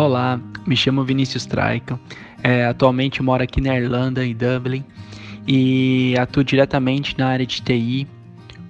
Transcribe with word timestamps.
Olá, 0.00 0.40
me 0.66 0.74
chamo 0.74 1.04
Vinícius 1.04 1.44
Traico. 1.44 2.00
É, 2.42 2.64
atualmente 2.64 3.22
moro 3.22 3.42
aqui 3.42 3.60
na 3.60 3.76
Irlanda, 3.76 4.24
em 4.24 4.34
Dublin, 4.34 4.82
e 5.46 6.14
atuo 6.18 6.42
diretamente 6.42 7.18
na 7.18 7.28
área 7.28 7.44
de 7.44 7.60
TI 7.60 8.08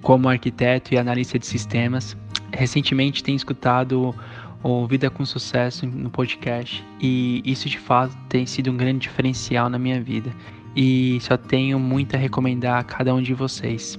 como 0.01 0.27
arquiteto 0.27 0.93
e 0.93 0.97
analista 0.97 1.39
de 1.39 1.45
sistemas. 1.45 2.17
Recentemente 2.51 3.23
tenho 3.23 3.37
escutado 3.37 4.13
o 4.61 4.85
Vida 4.85 5.09
com 5.09 5.23
Sucesso 5.25 5.87
no 5.87 6.09
podcast 6.09 6.83
e 6.99 7.41
isso 7.45 7.69
de 7.69 7.79
fato 7.79 8.13
tem 8.27 8.45
sido 8.45 8.69
um 8.69 8.75
grande 8.75 8.99
diferencial 8.99 9.69
na 9.69 9.79
minha 9.79 10.01
vida 10.01 10.35
e 10.75 11.17
só 11.21 11.37
tenho 11.37 11.79
muito 11.79 12.13
a 12.13 12.19
recomendar 12.19 12.81
a 12.81 12.83
cada 12.83 13.15
um 13.15 13.21
de 13.21 13.33
vocês. 13.33 13.97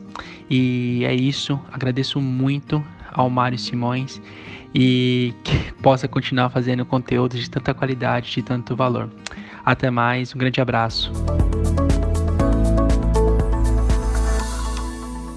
E 0.50 1.02
é 1.06 1.14
isso, 1.14 1.58
agradeço 1.72 2.20
muito 2.20 2.84
ao 3.10 3.30
Mário 3.30 3.58
Simões 3.58 4.20
e 4.74 5.34
que 5.44 5.72
possa 5.82 6.08
continuar 6.08 6.50
fazendo 6.50 6.84
conteúdo 6.84 7.36
de 7.36 7.50
tanta 7.50 7.74
qualidade, 7.74 8.30
de 8.30 8.42
tanto 8.42 8.74
valor. 8.74 9.10
Até 9.64 9.90
mais, 9.90 10.34
um 10.34 10.38
grande 10.38 10.60
abraço. 10.60 11.12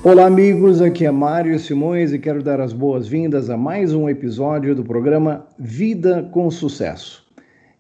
Olá, 0.04 0.28
amigos. 0.28 0.82
Aqui 0.82 1.06
é 1.06 1.12
Mário 1.12 1.58
Simões 1.58 2.14
e 2.14 2.20
quero 2.20 2.44
dar 2.44 2.62
as 2.62 2.72
boas-vindas 2.72 3.50
a 3.50 3.58
mais 3.58 3.94
um 3.94 4.08
episódio 4.08 4.76
do 4.76 4.84
programa 4.84 5.48
Vida 5.58 6.30
com 6.32 6.50
Sucesso. 6.52 7.26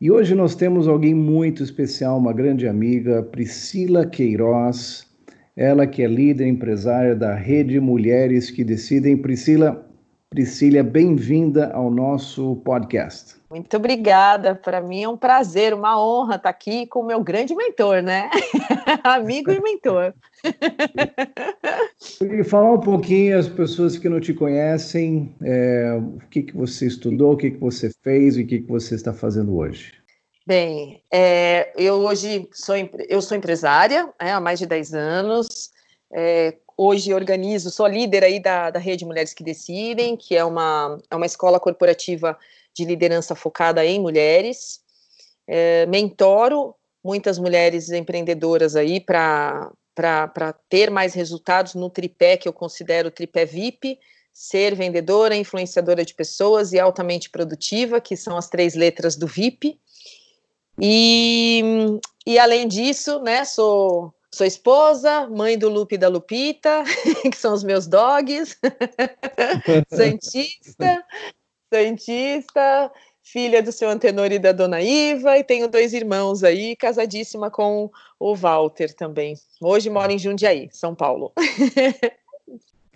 E 0.02 0.12
hoje 0.12 0.36
nós 0.36 0.56
temos 0.56 0.88
alguém 0.88 1.14
muito 1.14 1.64
especial, 1.64 2.18
uma 2.18 2.34
grande 2.34 2.68
amiga, 2.68 3.24
Priscila 3.24 4.06
Queiroz, 4.06 5.06
ela 5.56 5.88
que 5.88 6.02
é 6.02 6.08
líder 6.08 6.48
empresária 6.48 7.16
da 7.16 7.34
Rede 7.34 7.80
Mulheres 7.80 8.50
que 8.50 8.64
Decidem. 8.64 9.16
Priscila, 9.16 9.88
Priscila, 10.36 10.84
bem-vinda 10.84 11.72
ao 11.72 11.90
nosso 11.90 12.58
podcast. 12.58 13.36
Muito 13.50 13.78
obrigada. 13.78 14.54
Para 14.54 14.82
mim 14.82 15.02
é 15.02 15.08
um 15.08 15.16
prazer, 15.16 15.74
uma 15.74 15.98
honra 15.98 16.36
estar 16.36 16.50
aqui 16.50 16.86
com 16.88 17.00
o 17.00 17.06
meu 17.06 17.24
grande 17.24 17.56
mentor, 17.56 18.04
né? 18.04 18.30
Amigo 19.02 19.50
e 19.50 19.62
mentor. 19.62 20.14
E 22.22 22.44
falar 22.44 22.74
um 22.74 22.80
pouquinho 22.80 23.40
às 23.40 23.48
pessoas 23.48 23.98
que 23.98 24.10
não 24.10 24.20
te 24.20 24.34
conhecem, 24.34 25.34
é, 25.42 25.98
o 25.98 26.20
que, 26.30 26.44
que 26.44 26.56
você 26.56 26.86
estudou, 26.86 27.34
o 27.34 27.38
que, 27.38 27.52
que 27.52 27.58
você 27.58 27.90
fez 28.04 28.36
e 28.36 28.44
o 28.44 28.48
que, 28.48 28.60
que 28.60 28.68
você 28.68 28.96
está 28.96 29.14
fazendo 29.14 29.56
hoje. 29.56 29.94
Bem, 30.46 31.02
é, 31.12 31.72
eu 31.78 31.96
hoje 31.96 32.48
sou, 32.52 32.76
eu 33.08 33.22
sou 33.22 33.38
empresária 33.38 34.10
é, 34.20 34.32
há 34.32 34.40
mais 34.42 34.60
de 34.60 34.66
10 34.66 34.94
anos. 34.94 35.72
É, 36.14 36.56
hoje 36.78 37.14
organizo, 37.14 37.72
sou 37.72 37.88
líder 37.88 38.24
aí 38.24 38.40
da, 38.40 38.70
da 38.70 38.80
Rede 38.80 39.06
Mulheres 39.06 39.34
que 39.34 39.44
Decidem, 39.44 40.16
que 40.18 40.36
é 40.36 40.44
uma, 40.44 40.98
é 41.10 41.16
uma 41.16 41.26
escola 41.26 41.60
corporativa 41.60 42.38
de 42.74 42.84
liderança 42.86 43.36
focada 43.36 43.86
em 43.86 44.00
mulheres. 44.00 44.82
É, 45.48 45.86
mentoro 45.86 46.76
muitas 47.04 47.38
mulheres 47.38 47.92
empreendedoras 47.92 48.76
aí 48.76 49.00
para 49.00 49.72
ter 50.68 50.90
mais 50.90 51.14
resultados 51.14 51.76
no 51.76 51.90
tripé 51.90 52.36
que 52.36 52.48
eu 52.48 52.54
considero 52.54 53.10
o 53.10 53.12
tripé 53.12 53.46
VIP, 53.46 54.00
ser 54.34 54.76
vendedora, 54.76 55.36
influenciadora 55.36 56.04
de 56.04 56.14
pessoas 56.14 56.74
e 56.74 56.80
altamente 56.80 57.30
produtiva, 57.30 58.02
que 58.02 58.18
são 58.18 58.36
as 58.36 58.50
três 58.50 58.76
letras 58.76 59.16
do 59.16 59.28
VIP. 59.28 59.80
E, 60.82 61.64
e 62.26 62.38
além 62.38 62.68
disso, 62.68 63.20
né, 63.22 63.46
sou 63.46 64.14
Sou 64.36 64.46
esposa, 64.46 65.30
mãe 65.30 65.58
do 65.58 65.70
Lupe 65.70 65.96
e 65.96 65.98
da 65.98 66.10
Lupita, 66.10 66.84
que 67.32 67.38
são 67.38 67.54
os 67.54 67.64
meus 67.64 67.88
dogs. 67.88 68.58
Santista, 69.88 71.02
Santista, 71.74 72.92
filha 73.24 73.64
do 73.64 73.72
seu 73.72 73.88
Antenor 73.88 74.34
e 74.34 74.38
da 74.38 74.52
dona 74.52 74.82
Iva, 74.82 75.38
e 75.38 75.44
tenho 75.46 75.70
dois 75.70 75.94
irmãos 75.94 76.44
aí, 76.44 76.76
casadíssima 76.76 77.50
com 77.50 77.90
o 78.20 78.36
Walter 78.36 78.94
também. 78.94 79.36
Hoje 79.62 79.90
moro 79.90 80.12
em 80.12 80.20
Jundiaí, 80.20 80.68
São 80.70 80.94
Paulo. 80.94 81.32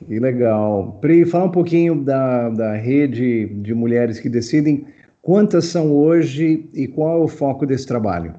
Que 0.06 0.18
legal. 0.18 0.98
Pri, 1.02 1.26
fala 1.26 1.46
um 1.46 1.52
pouquinho 1.52 1.94
da, 1.94 2.50
da 2.50 2.74
rede 2.74 3.48
de 3.48 3.74
mulheres 3.74 4.18
que 4.18 4.30
decidem. 4.30 4.88
Quantas 5.22 5.66
são 5.66 5.94
hoje 5.94 6.70
e 6.74 6.88
qual 6.88 7.20
é 7.20 7.24
o 7.24 7.28
foco 7.28 7.66
desse 7.66 7.86
trabalho? 7.86 8.34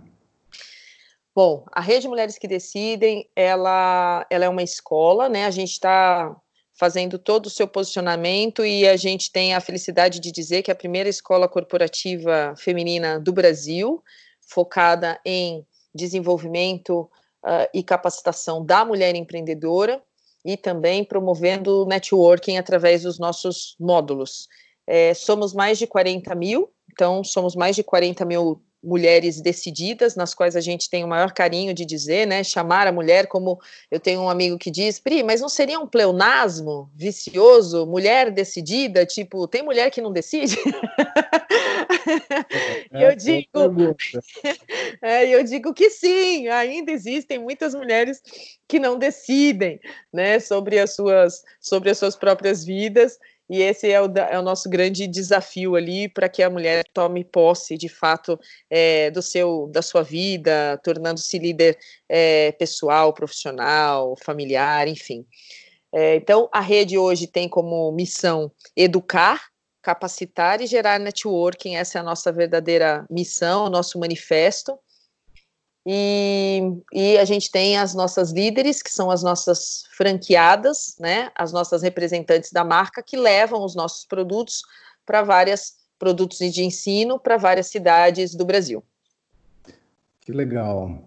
Bom, 1.35 1.65
a 1.71 1.81
Rede 1.81 2.09
Mulheres 2.09 2.39
que 2.39 2.49
Decidem, 2.49 3.29
ela, 3.37 4.27
ela 4.29 4.45
é 4.45 4.49
uma 4.49 4.63
escola, 4.63 5.29
né? 5.29 5.47
A 5.47 5.51
gente 5.51 5.71
está 5.71 6.37
fazendo 6.73 7.19
todo 7.19 7.47
o 7.47 7.51
seu 7.51 7.69
posicionamento 7.69 8.65
e 8.65 8.89
a 8.89 8.97
gente 8.97 9.31
tem 9.31 9.55
a 9.55 9.61
felicidade 9.61 10.19
de 10.19 10.33
dizer 10.33 10.63
que 10.63 10.71
é 10.71 10.75
a 10.75 10.77
primeira 10.77 11.09
escola 11.09 11.47
corporativa 11.47 12.55
feminina 12.57 13.21
do 13.21 13.33
Brasil, 13.33 14.03
focada 14.41 15.21
em 15.25 15.65
desenvolvimento 15.95 17.03
uh, 17.45 17.69
e 17.73 17.83
capacitação 17.83 18.65
da 18.65 18.85
mulher 18.85 19.15
empreendedora 19.15 20.03
e 20.45 20.57
também 20.57 21.05
promovendo 21.05 21.85
networking 21.87 22.57
através 22.57 23.03
dos 23.03 23.19
nossos 23.19 23.77
módulos. 23.79 24.49
É, 24.87 25.15
somos 25.15 25.53
mais 25.53 25.79
de 25.79 25.87
40 25.87 26.35
mil, 26.35 26.73
então 26.91 27.23
somos 27.23 27.55
mais 27.55 27.77
de 27.77 27.85
40 27.85 28.25
mil 28.25 28.63
mulheres 28.83 29.41
decididas, 29.41 30.17
nas 30.17 30.35
quais 30.35 30.57
a 30.57 30.61
gente 30.61 30.89
tem 30.89 31.05
o 31.05 31.09
maior 31.09 31.33
carinho 31.33 31.75
de 31.75 31.85
dizer, 31.85 32.27
né, 32.27 32.43
chamar 32.43 32.87
a 32.87 32.93
mulher 32.93 33.27
como 33.27 33.61
eu 33.91 34.01
tenho 34.01 34.23
um 34.23 34.31
amigo 34.31 34.59
que 34.59 34.71
diz, 34.71 34.99
Pri, 34.99 35.23
mas 35.23 35.41
não 35.41 35.49
seria 35.49 35.79
um 35.79 35.87
pleonasmo 35.87 36.91
vicioso, 36.95 37.87
mulher 37.87 38.31
decidida, 38.31 39.05
tipo, 39.05 39.47
tem 39.47 39.63
mulher 39.63 39.91
que 39.91 40.01
não 40.01 40.13
decide? 40.13 40.57
É, 42.93 43.07
eu 43.07 43.15
digo, 43.15 43.97
é, 45.03 45.29
eu 45.29 45.45
digo 45.45 45.73
que 45.73 45.91
sim, 45.91 46.49
ainda 46.49 46.91
existem 46.91 47.39
muitas 47.39 47.75
mulheres 47.75 48.21
que 48.67 48.79
não 48.79 48.99
decidem, 48.99 49.79
né, 50.13 50.41
sobre 50.41 50.79
as 50.79 50.95
suas, 50.95 51.43
sobre 51.61 51.91
as 51.91 51.99
suas 51.99 52.17
próprias 52.17 52.65
vidas 52.65 53.19
e 53.51 53.63
esse 53.63 53.91
é 53.91 54.01
o, 54.01 54.07
é 54.07 54.39
o 54.39 54.43
nosso 54.43 54.71
grande 54.71 55.09
desafio 55.09 55.75
ali 55.75 56.09
para 56.09 56.29
que 56.29 56.41
a 56.41 56.49
mulher 56.49 56.85
tome 56.95 57.25
posse, 57.25 57.77
de 57.77 57.89
fato, 57.89 58.39
é, 58.71 59.11
do 59.11 59.21
seu, 59.21 59.69
da 59.73 59.83
sua 59.83 60.05
vida, 60.05 60.81
tornando-se 60.85 61.37
líder 61.37 61.77
é, 62.09 62.53
pessoal, 62.53 63.13
profissional, 63.13 64.15
familiar, 64.25 64.87
enfim. 64.87 65.27
É, 65.93 66.15
então, 66.15 66.49
a 66.53 66.61
rede 66.61 66.97
hoje 66.97 67.27
tem 67.27 67.49
como 67.49 67.91
missão 67.91 68.53
educar, 68.77 69.49
capacitar 69.83 70.61
e 70.61 70.67
gerar 70.69 71.01
networking. 71.01 71.75
Essa 71.75 71.99
é 71.99 72.01
a 72.01 72.05
nossa 72.05 72.31
verdadeira 72.31 73.05
missão, 73.11 73.65
o 73.65 73.71
nosso 73.71 73.99
manifesto. 73.99 74.79
E, 75.87 76.61
e, 76.93 77.17
a 77.17 77.25
gente 77.25 77.51
tem 77.51 77.79
as 77.79 77.95
nossas 77.95 78.33
líderes, 78.33 78.83
que 78.83 78.93
são 78.93 79.11
as 79.11 79.23
nossas 79.23 79.85
franqueadas, 79.97 80.97
né, 81.01 81.31
as 81.35 81.53
nossas 81.53 81.83
representantes 81.83 82.53
da 82.53 82.63
marca, 82.63 83.03
que 83.03 83.17
levam 83.17 83.65
os 83.65 83.75
nossos 83.75 84.05
produtos 84.05 84.63
para 85.07 85.23
vários 85.23 85.75
produtos 85.99 86.39
de 86.39 86.63
ensino 86.63 87.19
para 87.19 87.37
várias 87.37 87.69
cidades 87.69 88.35
do 88.35 88.45
Brasil. 88.45 88.83
Que 90.21 90.33
legal. 90.33 91.03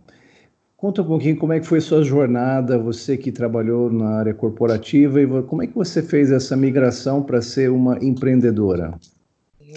Conta 0.76 1.02
um 1.02 1.06
pouquinho 1.06 1.38
como 1.38 1.54
é 1.54 1.60
que 1.60 1.66
foi 1.66 1.80
sua 1.80 2.04
jornada, 2.04 2.78
você 2.78 3.16
que 3.16 3.32
trabalhou 3.32 3.90
na 3.90 4.18
área 4.18 4.34
corporativa, 4.34 5.22
e 5.22 5.44
como 5.44 5.64
é 5.64 5.68
que 5.68 5.76
você 5.76 6.04
fez 6.04 6.30
essa 6.30 6.58
migração 6.58 7.24
para 7.24 7.42
ser 7.42 7.72
uma 7.72 7.98
empreendedora? 8.04 9.00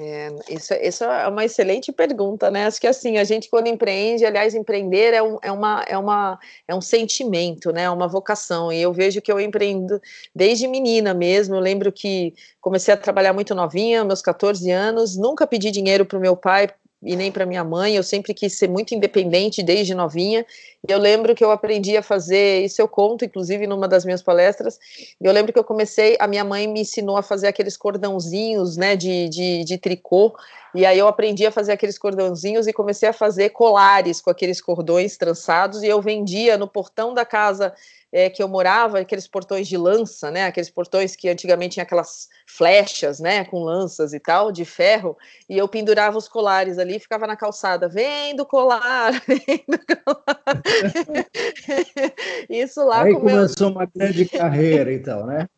É, 0.00 0.28
isso, 0.48 0.74
isso 0.74 1.04
é 1.04 1.28
uma 1.28 1.44
excelente 1.44 1.92
pergunta, 1.92 2.50
né? 2.50 2.66
Acho 2.66 2.80
que 2.80 2.86
assim, 2.86 3.18
a 3.18 3.24
gente 3.24 3.48
quando 3.48 3.68
empreende, 3.68 4.24
aliás, 4.24 4.54
empreender 4.54 5.14
é, 5.14 5.22
um, 5.22 5.38
é, 5.42 5.50
uma, 5.50 5.84
é, 5.88 5.96
uma, 5.96 6.38
é 6.66 6.74
um 6.74 6.80
sentimento, 6.80 7.72
né? 7.72 7.82
É 7.84 7.90
uma 7.90 8.08
vocação. 8.08 8.72
E 8.72 8.80
eu 8.82 8.92
vejo 8.92 9.22
que 9.22 9.30
eu 9.30 9.40
empreendo 9.40 10.00
desde 10.34 10.66
menina 10.66 11.14
mesmo. 11.14 11.54
Eu 11.54 11.60
lembro 11.60 11.92
que 11.92 12.34
comecei 12.60 12.92
a 12.92 12.96
trabalhar 12.96 13.32
muito 13.32 13.54
novinha, 13.54 14.04
meus 14.04 14.20
14 14.20 14.70
anos, 14.70 15.16
nunca 15.16 15.46
pedi 15.46 15.70
dinheiro 15.70 16.04
para 16.04 16.18
o 16.18 16.20
meu 16.20 16.36
pai 16.36 16.68
e 17.02 17.14
nem 17.14 17.30
para 17.30 17.46
minha 17.46 17.64
mãe. 17.64 17.94
Eu 17.94 18.02
sempre 18.02 18.34
quis 18.34 18.54
ser 18.54 18.68
muito 18.68 18.94
independente 18.94 19.62
desde 19.62 19.94
novinha. 19.94 20.44
Eu 20.88 20.98
lembro 20.98 21.34
que 21.34 21.44
eu 21.44 21.50
aprendi 21.50 21.96
a 21.96 22.02
fazer, 22.02 22.64
isso 22.64 22.80
eu 22.80 22.88
conto, 22.88 23.24
inclusive, 23.24 23.66
numa 23.66 23.88
das 23.88 24.04
minhas 24.04 24.22
palestras. 24.22 24.78
Eu 25.20 25.32
lembro 25.32 25.52
que 25.52 25.58
eu 25.58 25.64
comecei, 25.64 26.16
a 26.20 26.26
minha 26.26 26.44
mãe 26.44 26.66
me 26.66 26.80
ensinou 26.80 27.16
a 27.16 27.22
fazer 27.22 27.48
aqueles 27.48 27.76
cordãozinhos, 27.76 28.76
né, 28.76 28.94
de, 28.94 29.28
de, 29.28 29.64
de 29.64 29.78
tricô. 29.78 30.36
E 30.74 30.84
aí 30.84 30.98
eu 30.98 31.08
aprendi 31.08 31.46
a 31.46 31.50
fazer 31.50 31.72
aqueles 31.72 31.98
cordãozinhos 31.98 32.66
e 32.66 32.72
comecei 32.72 33.08
a 33.08 33.12
fazer 33.12 33.50
colares 33.50 34.20
com 34.20 34.30
aqueles 34.30 34.60
cordões 34.60 35.16
trançados. 35.16 35.82
E 35.82 35.86
eu 35.86 36.00
vendia 36.02 36.58
no 36.58 36.68
portão 36.68 37.14
da 37.14 37.24
casa 37.24 37.72
é, 38.12 38.30
que 38.30 38.42
eu 38.42 38.48
morava, 38.48 39.00
aqueles 39.00 39.26
portões 39.26 39.66
de 39.66 39.76
lança, 39.76 40.30
né? 40.30 40.46
Aqueles 40.46 40.70
portões 40.70 41.16
que 41.16 41.28
antigamente 41.28 41.74
tinha 41.74 41.82
aquelas 41.82 42.28
flechas, 42.46 43.20
né? 43.20 43.44
Com 43.44 43.62
lanças 43.62 44.12
e 44.12 44.20
tal, 44.20 44.52
de 44.52 44.64
ferro, 44.64 45.16
e 45.48 45.58
eu 45.58 45.68
pendurava 45.68 46.16
os 46.16 46.28
colares 46.28 46.78
ali, 46.78 46.98
ficava 46.98 47.26
na 47.26 47.36
calçada, 47.36 47.88
vendo 47.88 48.46
colar, 48.46 49.12
vendo 49.26 49.78
colar. 50.04 50.62
Isso 52.48 52.84
lá 52.84 53.02
Aí 53.02 53.14
começou 53.14 53.70
meu... 53.70 53.78
uma 53.78 53.86
grande 53.86 54.24
carreira, 54.26 54.92
então, 54.92 55.26
né? 55.26 55.48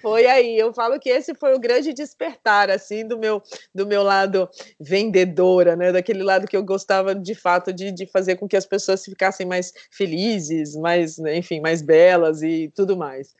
Foi 0.00 0.26
aí. 0.26 0.56
Eu 0.58 0.72
falo 0.72 0.98
que 0.98 1.08
esse 1.08 1.34
foi 1.34 1.54
o 1.54 1.58
grande 1.58 1.92
despertar, 1.92 2.70
assim, 2.70 3.06
do 3.06 3.18
meu, 3.18 3.42
do 3.74 3.86
meu 3.86 4.02
lado 4.02 4.48
vendedora, 4.78 5.76
né? 5.76 5.92
Daquele 5.92 6.22
lado 6.22 6.46
que 6.46 6.56
eu 6.56 6.62
gostava 6.62 7.14
de 7.14 7.34
fato 7.34 7.72
de, 7.72 7.92
de 7.92 8.06
fazer 8.06 8.36
com 8.36 8.48
que 8.48 8.56
as 8.56 8.66
pessoas 8.66 9.04
ficassem 9.04 9.46
mais 9.46 9.72
felizes, 9.90 10.74
mais, 10.76 11.18
enfim, 11.18 11.60
mais 11.60 11.82
belas 11.82 12.42
e 12.42 12.72
tudo 12.74 12.96
mais. 12.96 13.34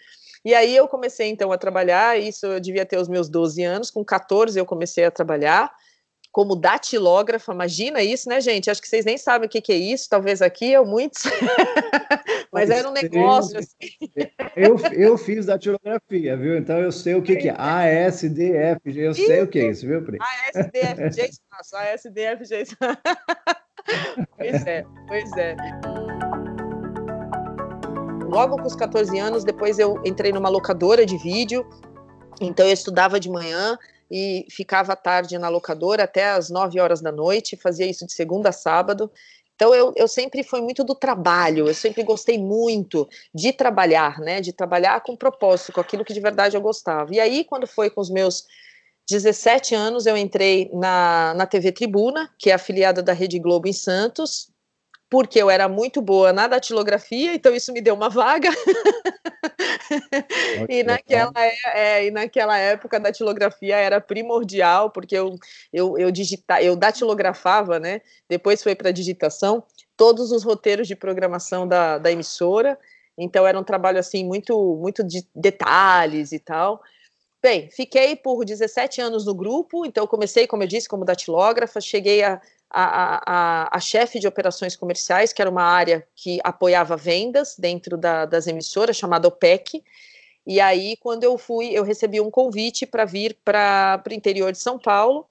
E 0.45 0.55
aí 0.55 0.75
eu 0.75 0.89
comecei 0.89 1.29
então 1.29 1.53
a 1.53 1.59
trabalhar, 1.59 2.19
isso 2.19 2.47
eu 2.47 2.61
devia 2.61 2.87
ter 2.87 2.99
os 2.99 3.09
meus 3.09 3.29
12 3.29 3.63
anos, 3.63 3.91
com 3.91 4.03
14 4.03 4.59
eu 4.59 4.65
comecei 4.65 5.05
a 5.05 5.11
trabalhar 5.11 5.71
como 6.33 6.55
datilógrafa, 6.55 7.53
imagina 7.53 8.03
isso, 8.03 8.29
né, 8.29 8.41
gente? 8.41 8.71
Acho 8.71 8.81
que 8.81 8.89
vocês 8.89 9.05
nem 9.05 9.19
sabem 9.19 9.47
o 9.47 9.51
que, 9.51 9.61
que 9.61 9.73
é 9.73 9.77
isso, 9.77 10.09
talvez 10.09 10.41
aqui 10.41 10.73
eu 10.73 10.87
muitos, 10.87 11.25
mas 12.53 12.71
era 12.71 12.89
um 12.89 12.93
negócio 12.93 13.59
assim. 13.59 14.11
Eu, 14.55 14.79
eu 14.93 15.19
fiz 15.19 15.47
datilografia, 15.47 16.37
viu? 16.37 16.57
Então 16.57 16.79
eu 16.79 16.93
sei 16.93 17.15
o 17.15 17.23
que, 17.23 17.37
que 17.37 17.49
é 17.49 17.55
ASDF, 17.59 18.81
eu 18.87 19.11
isso. 19.11 19.27
sei 19.27 19.43
o 19.43 19.49
que 19.49 19.59
é 19.59 19.71
isso, 19.71 19.87
viu, 19.87 20.03
Pri? 20.03 20.19
ASDFG 20.21 21.31
espaço, 21.31 21.77
ASDFG 21.77 22.63
espaço. 22.63 22.99
pois 24.37 24.67
é, 24.67 24.85
pois 25.09 25.37
é 25.37 25.57
logo 28.31 28.57
com 28.57 28.67
os 28.67 28.77
14 28.77 29.19
anos, 29.19 29.43
depois 29.43 29.79
eu 29.79 30.01
entrei 30.05 30.33
numa 30.33 30.49
locadora 30.49 31.05
de 31.05 31.19
vídeo, 31.19 31.67
então 32.41 32.65
eu 32.65 32.73
estudava 32.73 33.19
de 33.19 33.29
manhã 33.29 33.77
e 34.11 34.47
ficava 34.51 34.95
à 34.95 34.97
tarde 34.97 35.39
na 35.39 35.49
locadora 35.49 36.05
até 36.05 36.31
as 36.31 36.51
9 36.51 36.81
horas 36.81 37.01
da 37.01 37.13
noite, 37.13 37.57
fazia 37.57 37.87
isso 37.87 38.07
de 38.07 38.13
segunda 38.13 38.49
a 38.49 38.53
sábado. 38.53 39.11
Então 39.55 39.75
eu, 39.75 39.93
eu 39.95 40.09
sempre 40.09 40.43
fui 40.43 40.61
muito 40.63 40.83
do 40.83 40.95
trabalho, 40.95 41.69
eu 41.69 41.75
sempre 41.75 42.03
gostei 42.03 42.39
muito 42.39 43.09
de 43.35 43.53
trabalhar, 43.53 44.19
né? 44.19 44.41
De 44.41 44.53
trabalhar 44.53 45.03
com 45.03 45.15
propósito, 45.15 45.73
com 45.73 45.81
aquilo 45.81 46.05
que 46.05 46.15
de 46.15 46.21
verdade 46.21 46.57
eu 46.57 46.63
gostava. 46.63 47.15
E 47.15 47.21
aí, 47.21 47.45
quando 47.45 47.67
foi 47.67 47.91
com 47.91 48.01
os 48.01 48.09
meus 48.09 48.47
17 49.09 49.75
anos, 49.75 50.07
eu 50.07 50.17
entrei 50.17 50.71
na, 50.73 51.35
na 51.35 51.47
TV 51.47 51.73
Tribuna, 51.73 52.31
que 52.39 52.51
é 52.51 52.55
afiliada 52.55 53.03
da 53.03 53.13
Rede 53.13 53.39
Globo 53.39 53.69
em 53.69 53.73
Santos, 53.73 54.50
porque 55.11 55.43
eu 55.43 55.51
era 55.51 55.69
muito 55.69 56.01
boa 56.01 56.33
na 56.33 56.47
datilografia, 56.47 57.35
então 57.35 57.53
isso 57.53 57.73
me 57.73 57.81
deu 57.81 57.97
uma 57.97 58.09
vaga. 58.09 58.49
e, 60.71 60.85
naquela, 60.85 61.33
é, 61.37 61.53
é, 61.75 62.07
e 62.07 62.13
naquela 62.13 62.57
época 62.57 62.97
a 62.97 63.01
datilografia 63.01 63.77
era 63.77 64.01
primordial, 64.01 64.89
porque 64.89 65.17
eu, 65.17 65.37
eu, 65.73 65.99
eu, 65.99 66.13
digita, 66.13 66.63
eu 66.63 66.77
datilografava, 66.77 67.81
né? 67.81 68.03
Depois 68.29 68.63
foi 68.63 68.77
para 68.77 68.93
digitação, 68.93 69.65
todos 69.97 70.31
os 70.31 70.45
roteiros 70.45 70.87
de 70.87 70.95
programação 70.95 71.67
da, 71.67 71.99
da 71.99 72.13
emissora. 72.13 72.79
Então 73.19 73.45
era 73.45 73.59
um 73.59 73.65
trabalho 73.65 73.99
assim 73.99 74.25
muito, 74.25 74.77
muito 74.77 75.03
de 75.03 75.27
detalhes 75.35 76.31
e 76.31 76.39
tal. 76.39 76.81
Bem, 77.43 77.69
fiquei 77.71 78.15
por 78.15 78.45
17 78.45 79.01
anos 79.01 79.27
no 79.27 79.35
grupo, 79.35 79.85
então 79.85 80.07
comecei, 80.07 80.47
como 80.47 80.63
eu 80.63 80.69
disse, 80.69 80.89
como 80.89 81.05
datilógrafa, 81.05 81.81
cheguei 81.81 82.23
a 82.23 82.41
a, 82.71 83.23
a, 83.27 83.77
a 83.77 83.81
chefe 83.81 84.21
de 84.21 84.29
operações 84.29 84.77
comerciais, 84.77 85.33
que 85.33 85.43
era 85.43 85.51
uma 85.51 85.65
área 85.65 86.07
que 86.15 86.39
apoiava 86.45 86.97
vendas 86.97 87.57
dentro 87.59 87.99
da, 87.99 88.25
das 88.25 88.47
emissoras, 88.47 88.97
chamada 88.97 89.27
OPEC. 89.27 89.83
E 90.47 90.61
aí, 90.61 90.97
quando 90.97 91.25
eu 91.25 91.37
fui, 91.37 91.71
eu 91.71 91.83
recebi 91.83 92.21
um 92.21 92.31
convite 92.31 92.87
para 92.87 93.05
vir 93.05 93.37
para 93.45 94.03
o 94.09 94.15
interior 94.15 94.53
de 94.53 94.59
São 94.59 94.79
Paulo, 94.79 95.27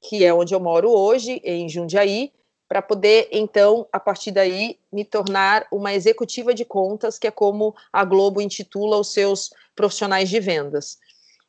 que 0.00 0.24
é 0.24 0.32
onde 0.32 0.54
eu 0.54 0.60
moro 0.60 0.90
hoje, 0.90 1.40
em 1.44 1.68
Jundiaí, 1.68 2.32
para 2.68 2.80
poder, 2.80 3.28
então, 3.30 3.86
a 3.92 4.00
partir 4.00 4.30
daí, 4.30 4.78
me 4.92 5.04
tornar 5.04 5.66
uma 5.70 5.92
executiva 5.92 6.54
de 6.54 6.64
contas, 6.64 7.18
que 7.18 7.26
é 7.26 7.30
como 7.30 7.74
a 7.92 8.04
Globo 8.04 8.40
intitula 8.40 8.98
os 8.98 9.12
seus 9.12 9.50
profissionais 9.74 10.28
de 10.28 10.40
vendas. 10.40 10.98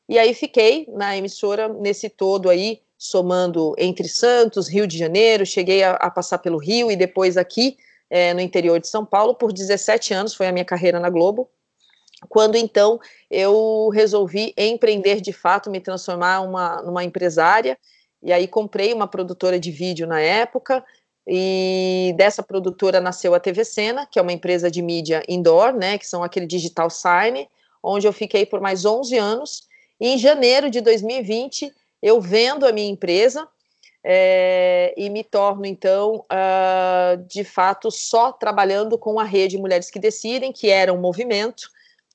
E 0.07 0.19
aí 0.19 0.33
fiquei 0.33 0.85
na 0.89 1.17
emissora 1.17 1.67
nesse 1.67 2.09
todo 2.09 2.49
aí, 2.49 2.81
somando 2.97 3.73
entre 3.77 4.07
Santos, 4.07 4.67
Rio 4.67 4.87
de 4.87 4.97
Janeiro, 4.97 5.45
cheguei 5.45 5.83
a, 5.83 5.93
a 5.93 6.09
passar 6.09 6.39
pelo 6.39 6.57
Rio 6.57 6.91
e 6.91 6.95
depois 6.95 7.37
aqui 7.37 7.77
é, 8.09 8.33
no 8.33 8.39
interior 8.41 8.79
de 8.79 8.87
São 8.87 9.05
Paulo 9.05 9.35
por 9.35 9.51
17 9.51 10.13
anos, 10.13 10.33
foi 10.33 10.47
a 10.47 10.51
minha 10.51 10.65
carreira 10.65 10.99
na 10.99 11.09
Globo. 11.09 11.49
Quando 12.29 12.55
então 12.55 12.99
eu 13.29 13.89
resolvi 13.93 14.53
empreender 14.57 15.21
de 15.21 15.33
fato, 15.33 15.69
me 15.69 15.79
transformar 15.79 16.41
uma, 16.41 16.81
numa 16.81 17.03
empresária, 17.03 17.77
e 18.23 18.31
aí 18.31 18.47
comprei 18.47 18.93
uma 18.93 19.07
produtora 19.07 19.59
de 19.59 19.71
vídeo 19.71 20.07
na 20.07 20.19
época, 20.19 20.83
e 21.27 22.13
dessa 22.17 22.43
produtora 22.43 23.01
nasceu 23.01 23.33
a 23.33 23.39
TV 23.39 23.65
Cena, 23.65 24.05
que 24.05 24.19
é 24.19 24.21
uma 24.21 24.31
empresa 24.31 24.69
de 24.69 24.81
mídia 24.81 25.23
indoor, 25.27 25.73
né, 25.73 25.97
que 25.97 26.07
são 26.07 26.23
aquele 26.23 26.45
digital 26.45 26.89
sign, 26.89 27.47
onde 27.83 28.07
eu 28.07 28.13
fiquei 28.13 28.45
por 28.45 28.61
mais 28.61 28.85
11 28.85 29.17
anos. 29.17 29.63
E 29.99 30.09
em 30.09 30.17
janeiro 30.17 30.69
de 30.69 30.81
2020 30.81 31.71
eu 32.05 32.21
vendo 32.21 32.67
a 32.67 32.71
minha 32.71 32.87
empresa 32.87 33.47
é, 34.03 34.93
e 34.95 35.09
me 35.09 35.23
torno, 35.23 35.65
então, 35.65 36.23
uh, 36.31 37.17
de 37.27 37.43
fato, 37.43 37.89
só 37.89 38.31
trabalhando 38.31 38.95
com 38.95 39.19
a 39.19 39.23
rede 39.23 39.57
Mulheres 39.57 39.89
que 39.89 39.97
Decidem, 39.97 40.53
que 40.53 40.69
era 40.69 40.93
um 40.93 41.01
movimento, 41.01 41.67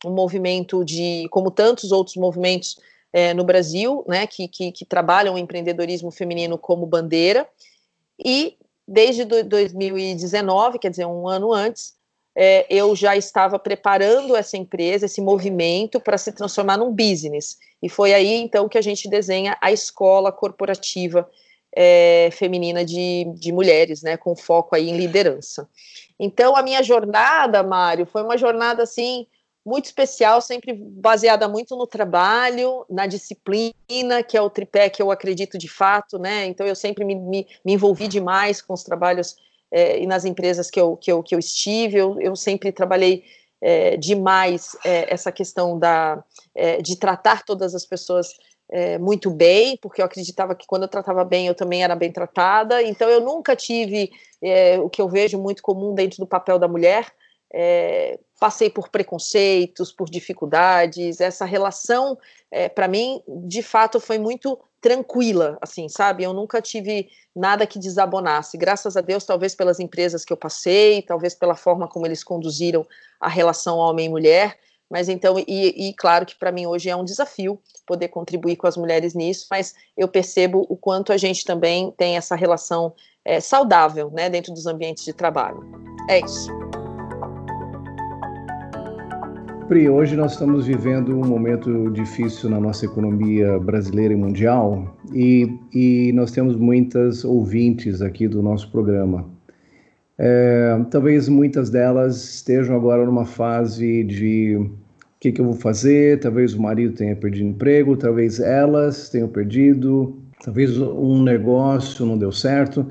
um 0.05 0.13
movimento 0.13 0.85
de, 0.85 1.27
como 1.31 1.51
tantos 1.51 1.91
outros 1.91 2.15
movimentos 2.15 2.79
é, 3.13 3.35
no 3.35 3.43
Brasil, 3.43 4.05
né, 4.07 4.29
que, 4.29 4.47
que, 4.47 4.71
que, 4.71 4.85
trabalham 4.85 5.35
o 5.35 5.39
empreendedorismo 5.39 6.13
feminino 6.13 6.57
como 6.57 6.87
bandeira, 6.87 7.45
e 8.25 8.57
desde 8.87 9.25
2019, 9.25 10.79
quer 10.79 10.91
dizer, 10.91 11.07
um 11.07 11.27
ano 11.27 11.53
antes, 11.53 11.97
é, 12.43 12.65
eu 12.71 12.97
já 12.97 13.15
estava 13.15 13.59
preparando 13.59 14.35
essa 14.35 14.57
empresa, 14.57 15.05
esse 15.05 15.21
movimento, 15.21 16.01
para 16.01 16.17
se 16.17 16.33
transformar 16.33 16.79
num 16.79 16.91
business. 16.91 17.59
E 17.83 17.89
foi 17.91 18.15
aí, 18.15 18.33
então, 18.37 18.67
que 18.67 18.79
a 18.79 18.81
gente 18.81 19.11
desenha 19.11 19.59
a 19.61 19.71
escola 19.71 20.33
corporativa 20.33 21.29
é, 21.71 22.31
feminina 22.33 22.83
de, 22.83 23.27
de 23.35 23.53
mulheres, 23.53 24.01
né, 24.03 24.17
com 24.17 24.35
foco 24.35 24.75
aí 24.75 24.89
em 24.89 24.97
liderança. 24.97 25.69
Então, 26.19 26.57
a 26.57 26.63
minha 26.63 26.83
jornada, 26.83 27.63
Mário, 27.63 28.07
foi 28.07 28.23
uma 28.23 28.39
jornada, 28.39 28.85
assim, 28.85 29.27
muito 29.63 29.85
especial, 29.85 30.41
sempre 30.41 30.73
baseada 30.73 31.47
muito 31.47 31.77
no 31.77 31.87
trabalho, 31.87 32.87
na 32.89 33.07
disciplina, 33.07 34.23
que 34.27 34.35
é 34.35 34.41
o 34.41 34.49
tripé 34.49 34.89
que 34.89 35.03
eu 35.03 35.11
acredito 35.11 35.59
de 35.59 35.69
fato, 35.69 36.19
né, 36.19 36.47
então 36.47 36.67
eu 36.67 36.75
sempre 36.75 37.05
me, 37.05 37.15
me, 37.15 37.47
me 37.63 37.75
envolvi 37.75 38.09
demais 38.09 38.63
com 38.63 38.73
os 38.73 38.83
trabalhos 38.83 39.37
é, 39.71 40.01
e 40.01 40.07
nas 40.07 40.25
empresas 40.25 40.71
que 40.71 40.81
eu, 40.81 40.97
que 40.97 41.11
eu, 41.11 41.23
que 41.23 41.35
eu 41.35 41.39
estive, 41.39 41.99
eu, 41.99 42.21
eu 42.21 42.35
sempre 42.35 42.73
trabalhei 42.73 43.25
é, 43.61 43.97
demais 43.97 44.77
é, 44.85 45.13
essa 45.13 45.31
questão 45.31 45.79
da, 45.79 46.23
é, 46.55 46.81
de 46.81 46.97
tratar 46.97 47.45
todas 47.45 47.75
as 47.75 47.85
pessoas 47.85 48.29
é, 48.71 48.99
muito 48.99 49.31
bem, 49.31 49.77
porque 49.77 50.01
eu 50.01 50.07
acreditava 50.07 50.55
que 50.55 50.67
quando 50.67 50.83
eu 50.83 50.89
tratava 50.89 51.25
bem, 51.25 51.47
eu 51.47 51.55
também 51.55 51.83
era 51.83 51.95
bem 51.97 52.13
tratada. 52.13 52.83
Então, 52.83 53.09
eu 53.09 53.21
nunca 53.21 53.57
tive 53.57 54.11
é, 54.43 54.79
o 54.79 54.89
que 54.89 55.03
eu 55.03 55.09
vejo 55.09 55.39
muito 55.39 55.63
comum 55.63 55.95
dentro 55.95 56.19
do 56.19 56.27
papel 56.27 56.59
da 56.59 56.69
mulher. 56.69 57.13
É, 58.41 58.51
passei 58.51 58.71
por 58.71 58.89
preconceitos, 58.89 59.93
por 59.93 60.09
dificuldades. 60.09 61.21
Essa 61.21 61.45
relação, 61.45 62.19
para 62.75 62.89
mim, 62.89 63.23
de 63.47 63.63
fato, 63.63 64.01
foi 64.01 64.19
muito 64.19 64.59
tranquila, 64.81 65.59
assim, 65.61 65.89
sabe? 65.89 66.25
Eu 66.25 66.33
nunca 66.33 66.61
tive 66.63 67.09
nada 67.37 67.67
que 67.67 67.79
desabonasse. 67.79 68.57
Graças 68.57 68.97
a 68.97 69.01
Deus, 69.01 69.25
talvez 69.25 69.55
pelas 69.55 69.79
empresas 69.79 70.25
que 70.25 70.33
eu 70.33 70.37
passei, 70.37 71.03
talvez 71.03 71.35
pela 71.35 71.55
forma 71.55 71.87
como 71.87 72.07
eles 72.07 72.25
conduziram 72.25 72.87
a 73.21 73.29
relação 73.29 73.77
homem 73.77 74.07
e 74.07 74.09
mulher. 74.09 74.59
Mas 74.91 75.09
então, 75.09 75.39
e, 75.39 75.89
e 75.89 75.95
claro 75.95 76.27
que 76.27 76.35
para 76.35 76.51
mim 76.51 76.67
hoje 76.67 76.91
é 76.91 76.97
um 76.97 77.05
desafio 77.05 77.61
poder 77.87 78.09
contribuir 78.09 78.57
com 78.57 78.67
as 78.67 78.77
mulheres 78.77 79.15
nisso, 79.15 79.47
mas 79.51 79.75
eu 79.97 80.09
percebo 80.09 80.67
o 80.69 80.77
quanto 80.77 81.13
a 81.13 81.17
gente 81.17 81.45
também 81.45 81.93
tem 81.93 82.17
essa 82.17 82.35
relação 82.35 82.93
é, 83.25 83.39
saudável, 83.39 84.11
né, 84.11 84.29
dentro 84.29 84.53
dos 84.53 84.67
ambientes 84.67 85.05
de 85.05 85.13
trabalho. 85.13 85.61
É 86.09 86.19
isso. 86.19 86.70
Pri, 89.71 89.89
hoje 89.89 90.17
nós 90.17 90.33
estamos 90.33 90.67
vivendo 90.67 91.17
um 91.17 91.25
momento 91.25 91.93
difícil 91.93 92.51
na 92.51 92.59
nossa 92.59 92.87
economia 92.87 93.57
brasileira 93.61 94.13
e 94.13 94.17
mundial 94.17 94.97
e, 95.15 95.49
e 95.73 96.11
nós 96.13 96.33
temos 96.33 96.57
muitas 96.57 97.25
ouvintes 97.25 98.03
aqui 98.03 98.27
do 98.27 98.43
nosso 98.43 98.69
programa. 98.73 99.25
É, 100.19 100.77
talvez 100.91 101.29
muitas 101.29 101.71
delas 101.71 102.17
estejam 102.35 102.75
agora 102.75 103.07
numa 103.07 103.25
fase 103.25 104.03
de 104.03 104.57
o 104.57 104.73
que, 105.21 105.31
que 105.31 105.41
eu 105.41 105.45
vou 105.45 105.55
fazer, 105.55 106.19
talvez 106.19 106.53
o 106.53 106.61
marido 106.61 106.97
tenha 106.97 107.15
perdido 107.15 107.51
emprego, 107.51 107.97
talvez 107.97 108.41
elas 108.41 109.09
tenham 109.09 109.29
perdido, 109.29 110.19
talvez 110.43 110.77
um 110.81 111.23
negócio 111.23 112.05
não 112.05 112.19
deu 112.19 112.33
certo. 112.33 112.85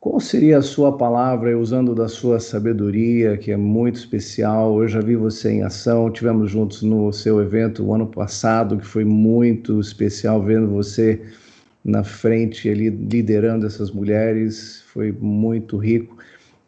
Qual 0.00 0.18
seria 0.18 0.56
a 0.56 0.62
sua 0.62 0.96
palavra, 0.96 1.58
usando 1.58 1.94
da 1.94 2.08
sua 2.08 2.40
sabedoria, 2.40 3.36
que 3.36 3.52
é 3.52 3.56
muito 3.56 3.96
especial? 3.96 4.80
Eu 4.80 4.88
já 4.88 4.98
vi 4.98 5.14
você 5.14 5.50
em 5.50 5.62
ação, 5.62 6.10
tivemos 6.10 6.50
juntos 6.50 6.80
no 6.80 7.12
seu 7.12 7.38
evento 7.38 7.84
o 7.84 7.92
ano 7.92 8.06
passado, 8.06 8.78
que 8.78 8.86
foi 8.86 9.04
muito 9.04 9.78
especial, 9.78 10.42
vendo 10.42 10.68
você 10.68 11.20
na 11.84 12.02
frente 12.02 12.66
ali 12.70 12.88
liderando 12.88 13.66
essas 13.66 13.90
mulheres, 13.90 14.82
foi 14.86 15.12
muito 15.12 15.76
rico. 15.76 16.16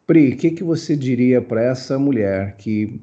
Pri, 0.05 0.33
o 0.33 0.37
que, 0.37 0.51
que 0.51 0.63
você 0.63 0.95
diria 0.95 1.41
para 1.41 1.63
essa 1.63 1.97
mulher 1.97 2.55
que, 2.55 3.01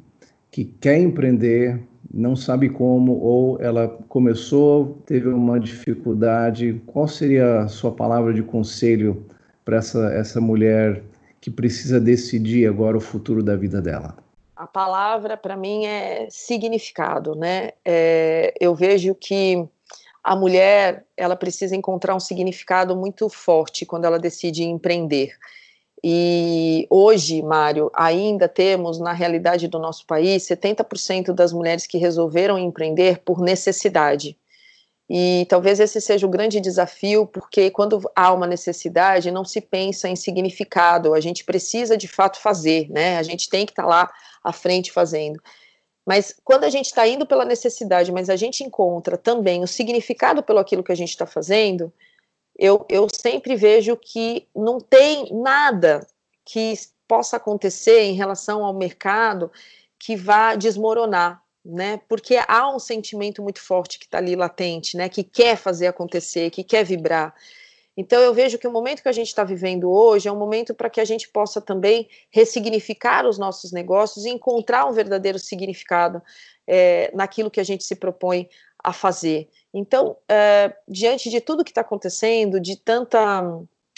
que 0.49 0.65
quer 0.65 1.01
empreender, 1.01 1.81
não 2.09 2.37
sabe 2.37 2.69
como, 2.69 3.15
ou 3.15 3.61
ela 3.61 3.89
começou, 4.09 5.03
teve 5.07 5.29
uma 5.29 5.59
dificuldade? 5.59 6.81
Qual 6.87 7.09
seria 7.09 7.63
a 7.63 7.69
sua 7.69 7.91
palavra 7.91 8.33
de 8.33 8.45
conselho 8.45 9.27
para 9.65 9.79
essa, 9.79 10.13
essa 10.13 10.41
mulher 10.41 11.03
que 11.41 11.51
precisa 11.51 12.01
decidir 12.01 12.67
agora 12.69 12.97
o 12.97 13.01
futuro 13.01 13.43
da 13.43 13.57
vida 13.57 13.81
dela? 13.81 14.17
A 14.55 14.67
palavra 14.67 15.37
para 15.37 15.57
mim 15.57 15.87
é 15.87 16.29
significado, 16.31 17.35
né? 17.35 17.71
É, 17.85 18.53
eu 18.61 18.75
vejo 18.75 19.15
que 19.15 19.67
a 20.23 20.37
mulher 20.37 21.07
ela 21.17 21.35
precisa 21.35 21.75
encontrar 21.75 22.15
um 22.15 22.21
significado 22.21 22.95
muito 22.95 23.29
forte 23.29 23.87
quando 23.87 24.05
ela 24.05 24.19
decide 24.19 24.65
empreender. 24.65 25.33
E 26.03 26.87
hoje, 26.89 27.43
Mário, 27.43 27.91
ainda 27.95 28.49
temos 28.49 28.99
na 28.99 29.13
realidade 29.13 29.69
do 29.69 29.79
nosso 29.79 30.07
país 30.07 30.47
70% 30.47 31.33
das 31.33 31.53
mulheres 31.53 31.87
que 31.87 31.99
resolveram 31.99 32.59
empreender 32.59 33.19
por 33.19 33.41
necessidade. 33.41 34.37
E 35.13 35.45
talvez 35.49 35.81
esse 35.81 36.01
seja 36.01 36.25
o 36.25 36.31
grande 36.31 36.61
desafio, 36.61 37.27
porque 37.27 37.69
quando 37.69 38.09
há 38.15 38.33
uma 38.33 38.47
necessidade, 38.47 39.33
não 39.33 39.45
se 39.45 39.61
pensa 39.61 40.09
em 40.09 40.15
significado, 40.15 41.15
a 41.15 41.21
gente 41.21 41.43
precisa 41.43 41.97
de 41.97 42.07
fato 42.07 42.39
fazer, 42.39 42.89
né? 42.89 43.19
A 43.19 43.23
gente 43.25 43.51
tem 43.51 43.67
que 43.67 43.73
estar 43.73 43.83
tá 43.83 43.89
lá 43.89 44.13
à 44.45 44.53
frente 44.53 44.93
fazendo. 44.93 45.43
Mas 46.07 46.37
quando 46.45 46.63
a 46.63 46.71
gente 46.71 46.87
está 46.87 47.09
indo 47.09 47.27
pela 47.27 47.45
necessidade, 47.45 48.13
mas 48.13 48.31
a 48.31 48.37
gente 48.37 48.63
encontra 48.63 49.19
também 49.19 49.65
o 49.65 49.67
significado 49.67 50.45
pelo 50.45 50.61
aquilo 50.61 50.85
que 50.85 50.93
a 50.93 50.97
gente 50.97 51.11
está 51.11 51.27
fazendo, 51.27 51.93
eu, 52.57 52.87
eu 52.89 53.09
sempre 53.13 53.57
vejo 53.57 53.97
que 53.97 54.47
não 54.55 54.79
tem 54.81 55.29
nada 55.33 56.07
que 56.45 56.75
possa 57.09 57.37
acontecer 57.37 58.03
em 58.03 58.15
relação 58.15 58.65
ao 58.65 58.73
mercado 58.73 59.51
que 59.99 60.15
vá 60.15 60.55
desmoronar, 60.55 61.43
né? 61.65 62.01
Porque 62.09 62.39
há 62.49 62.75
um 62.75 62.79
sentimento 62.79 63.43
muito 63.43 63.61
forte 63.61 63.99
que 63.99 64.05
está 64.05 64.19
ali 64.19 64.35
latente, 64.35 64.97
né? 64.97 65.09
Que 65.09 65.23
quer 65.23 65.57
fazer 65.57 65.87
acontecer, 65.87 66.51
que 66.51 66.65
quer 66.65 66.85
vibrar. 66.85 67.35
Então 67.97 68.21
eu 68.21 68.33
vejo 68.33 68.57
que 68.59 68.67
o 68.67 68.73
momento 68.73 69.03
que 69.03 69.09
a 69.09 69.13
gente 69.13 69.29
está 69.29 69.45
vivendo 69.45 69.91
hoje 69.91 70.29
é 70.29 70.33
um 70.33 70.39
momento 70.39 70.75
para 70.75 70.89
que 70.89 71.01
a 71.01 71.05
gente 71.05 71.29
possa 71.29 71.61
também 71.61 72.09
ressignificar 72.31 73.27
os 73.27 73.37
nossos 73.37 73.73
negócios 73.73 74.25
e 74.25 74.31
encontrar 74.31 74.87
um 74.87 74.93
verdadeiro 74.93 75.39
significado 75.39 76.23
é, 76.67 77.11
naquilo 77.15 77.51
que 77.51 77.61
a 77.61 77.65
gente 77.65 77.85
se 77.85 77.97
propõe 77.97 78.49
a 78.83 78.93
fazer. 78.93 79.49
Então, 79.75 80.17
é, 80.29 80.75
diante 80.89 81.29
de 81.29 81.41
tudo 81.41 81.65
que 81.65 81.71
está 81.71 81.83
acontecendo, 81.83 82.59
de 82.59 82.77
tanta, 82.77 83.43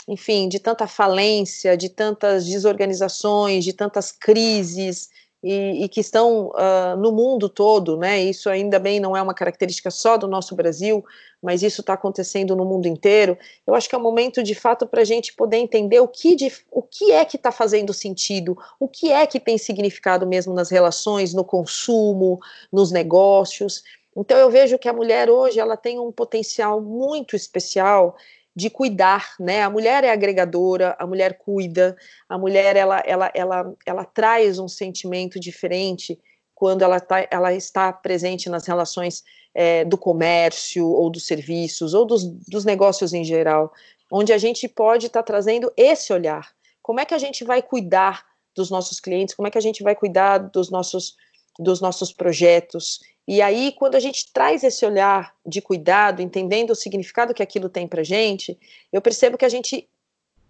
enfim, 0.08 0.48
de 0.48 0.58
tanta 0.58 0.86
falência, 0.86 1.76
de 1.76 1.88
tantas 1.88 2.46
desorganizações, 2.46 3.64
de 3.64 3.72
tantas 3.72 4.10
crises, 4.10 5.10
e, 5.42 5.84
e 5.84 5.88
que 5.88 6.00
estão 6.00 6.48
uh, 6.50 6.96
no 6.96 7.10
mundo 7.10 7.48
todo, 7.48 7.96
né? 7.96 8.20
Isso 8.22 8.48
ainda 8.48 8.78
bem 8.78 9.00
não 9.00 9.16
é 9.16 9.20
uma 9.20 9.34
característica 9.34 9.90
só 9.90 10.16
do 10.16 10.28
nosso 10.28 10.54
Brasil, 10.54 11.04
mas 11.42 11.62
isso 11.62 11.80
está 11.80 11.94
acontecendo 11.94 12.54
no 12.54 12.64
mundo 12.64 12.86
inteiro. 12.86 13.36
Eu 13.66 13.74
acho 13.74 13.88
que 13.88 13.94
é 13.94 13.98
um 13.98 14.02
momento 14.02 14.42
de 14.42 14.54
fato 14.54 14.86
para 14.86 15.00
a 15.00 15.04
gente 15.04 15.34
poder 15.34 15.56
entender 15.56 15.98
o 15.98 16.06
que, 16.06 16.36
de, 16.36 16.52
o 16.70 16.82
que 16.82 17.10
é 17.10 17.24
que 17.24 17.36
está 17.36 17.50
fazendo 17.50 17.92
sentido, 17.92 18.56
o 18.78 18.86
que 18.86 19.10
é 19.10 19.26
que 19.26 19.40
tem 19.40 19.58
significado 19.58 20.26
mesmo 20.26 20.54
nas 20.54 20.70
relações, 20.70 21.34
no 21.34 21.44
consumo, 21.44 22.38
nos 22.72 22.92
negócios. 22.92 23.82
Então 24.16 24.38
eu 24.38 24.50
vejo 24.50 24.78
que 24.78 24.88
a 24.88 24.92
mulher 24.92 25.28
hoje 25.28 25.58
ela 25.58 25.76
tem 25.76 25.98
um 25.98 26.12
potencial 26.12 26.80
muito 26.80 27.34
especial 27.34 28.14
de 28.54 28.68
cuidar, 28.68 29.34
né? 29.40 29.62
A 29.62 29.70
mulher 29.70 30.04
é 30.04 30.10
agregadora, 30.10 30.94
a 30.98 31.06
mulher 31.06 31.38
cuida, 31.38 31.96
a 32.28 32.36
mulher 32.36 32.76
ela 32.76 33.02
ela 33.06 33.30
ela, 33.34 33.74
ela 33.86 34.04
traz 34.04 34.58
um 34.58 34.68
sentimento 34.68 35.40
diferente 35.40 36.18
quando 36.54 36.82
ela, 36.82 37.00
tá, 37.00 37.26
ela 37.28 37.52
está 37.52 37.92
presente 37.92 38.48
nas 38.48 38.66
relações 38.66 39.24
é, 39.52 39.84
do 39.84 39.98
comércio 39.98 40.86
ou 40.86 41.10
dos 41.10 41.26
serviços 41.26 41.92
ou 41.92 42.04
dos, 42.04 42.24
dos 42.24 42.64
negócios 42.64 43.12
em 43.12 43.24
geral, 43.24 43.72
onde 44.08 44.32
a 44.32 44.38
gente 44.38 44.68
pode 44.68 45.06
estar 45.06 45.24
tá 45.24 45.26
trazendo 45.26 45.72
esse 45.76 46.12
olhar. 46.12 46.52
Como 46.80 47.00
é 47.00 47.04
que 47.04 47.14
a 47.14 47.18
gente 47.18 47.42
vai 47.42 47.62
cuidar 47.62 48.24
dos 48.54 48.70
nossos 48.70 49.00
clientes? 49.00 49.34
Como 49.34 49.48
é 49.48 49.50
que 49.50 49.58
a 49.58 49.62
gente 49.62 49.82
vai 49.82 49.96
cuidar 49.96 50.38
dos 50.38 50.70
nossos 50.70 51.16
dos 51.58 51.80
nossos 51.80 52.12
projetos? 52.12 53.00
E 53.26 53.40
aí, 53.40 53.72
quando 53.72 53.94
a 53.94 54.00
gente 54.00 54.32
traz 54.32 54.64
esse 54.64 54.84
olhar 54.84 55.34
de 55.46 55.62
cuidado, 55.62 56.20
entendendo 56.20 56.70
o 56.70 56.76
significado 56.76 57.34
que 57.34 57.42
aquilo 57.42 57.68
tem 57.68 57.86
para 57.86 58.02
gente, 58.02 58.58
eu 58.92 59.00
percebo 59.00 59.38
que 59.38 59.44
a 59.44 59.48
gente 59.48 59.88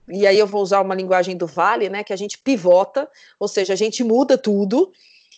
e 0.08 0.26
aí 0.26 0.38
eu 0.38 0.46
vou 0.46 0.60
usar 0.62 0.80
uma 0.80 0.94
linguagem 0.94 1.36
do 1.36 1.46
Vale, 1.46 1.88
né, 1.88 2.02
que 2.02 2.12
a 2.12 2.16
gente 2.16 2.38
pivota, 2.38 3.08
ou 3.38 3.46
seja, 3.46 3.72
a 3.72 3.76
gente 3.76 4.02
muda 4.02 4.36
tudo 4.36 4.92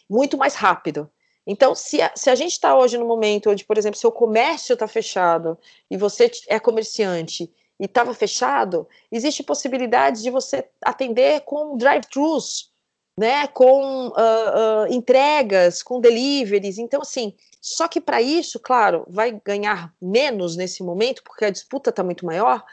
muito 0.09 0.39
mais 0.39 0.55
rápido. 0.55 1.11
Então, 1.47 1.75
se 1.75 2.01
a, 2.01 2.11
se 2.17 2.31
a 2.31 2.35
gente 2.35 2.53
está 2.53 2.77
hoje 2.77 2.97
no 2.97 3.07
momento 3.07 3.51
onde, 3.51 3.65
por 3.65 3.77
exemplo, 3.77 3.99
seu 3.99 4.11
comércio 4.11 4.73
está 4.73 4.89
fechado 4.89 5.59
e 5.91 5.97
você 5.97 6.31
é 6.49 6.59
comerciante 6.59 7.53
e 7.79 7.85
estava 7.85 8.15
fechado, 8.15 8.89
existe 9.13 9.43
possibilidade 9.43 10.23
de 10.23 10.31
você 10.31 10.67
atender 10.83 11.43
com 11.43 11.77
drive-thrus, 11.77 12.71
né, 13.17 13.47
com 13.47 14.09
uh, 14.09 14.11
uh, 14.11 14.93
entregas, 14.93 15.83
com 15.83 16.01
deliveries. 16.01 16.79
Então, 16.79 17.01
assim, 17.01 17.35
só 17.61 17.87
que 17.87 18.01
para 18.01 18.21
isso, 18.21 18.59
claro, 18.59 19.07
vai 19.09 19.41
ganhar 19.45 19.95
menos 20.03 20.57
nesse 20.57 20.83
momento, 20.83 21.23
porque 21.23 21.45
a 21.45 21.51
disputa 21.51 21.91
está 21.91 22.03
muito 22.03 22.27
maior, 22.27 22.65